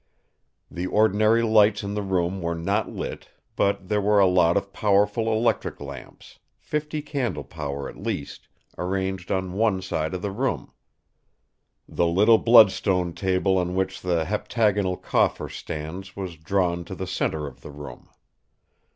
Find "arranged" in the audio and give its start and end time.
8.79-9.31